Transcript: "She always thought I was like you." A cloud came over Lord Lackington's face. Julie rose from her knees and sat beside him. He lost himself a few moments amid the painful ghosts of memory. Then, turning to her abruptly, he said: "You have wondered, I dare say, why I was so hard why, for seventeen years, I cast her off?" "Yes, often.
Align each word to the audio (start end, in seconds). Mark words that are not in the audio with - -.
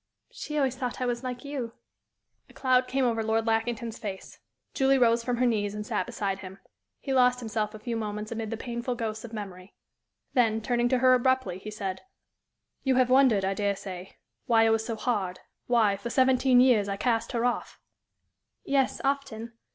"She 0.31 0.57
always 0.57 0.75
thought 0.75 0.99
I 0.99 1.05
was 1.05 1.23
like 1.23 1.45
you." 1.45 1.73
A 2.49 2.53
cloud 2.53 2.87
came 2.87 3.05
over 3.05 3.21
Lord 3.21 3.45
Lackington's 3.45 3.99
face. 3.99 4.39
Julie 4.73 4.97
rose 4.97 5.23
from 5.23 5.37
her 5.37 5.45
knees 5.45 5.75
and 5.75 5.85
sat 5.85 6.07
beside 6.07 6.39
him. 6.39 6.57
He 6.99 7.13
lost 7.13 7.39
himself 7.39 7.75
a 7.75 7.79
few 7.79 7.95
moments 7.95 8.31
amid 8.31 8.49
the 8.49 8.57
painful 8.57 8.95
ghosts 8.95 9.23
of 9.23 9.31
memory. 9.31 9.75
Then, 10.33 10.59
turning 10.59 10.89
to 10.89 10.97
her 10.97 11.13
abruptly, 11.13 11.59
he 11.59 11.69
said: 11.69 12.01
"You 12.81 12.95
have 12.95 13.11
wondered, 13.11 13.45
I 13.45 13.53
dare 13.53 13.75
say, 13.75 14.17
why 14.47 14.65
I 14.65 14.71
was 14.71 14.83
so 14.83 14.95
hard 14.95 15.41
why, 15.67 15.97
for 15.97 16.09
seventeen 16.09 16.59
years, 16.61 16.89
I 16.89 16.97
cast 16.97 17.33
her 17.33 17.45
off?" 17.45 17.79
"Yes, 18.65 19.01
often. 19.03 19.53